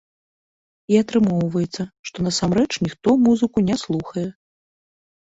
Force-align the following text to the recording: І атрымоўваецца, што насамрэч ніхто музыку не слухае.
І 0.93 0.95
атрымоўваецца, 1.01 1.83
што 2.09 2.17
насамрэч 2.27 2.71
ніхто 2.85 3.09
музыку 3.27 3.57
не 3.67 3.75
слухае. 3.83 4.25